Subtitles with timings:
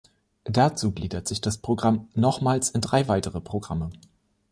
[0.45, 3.91] Dazu gliedert sich das Programm nochmals in drei weitere Programme.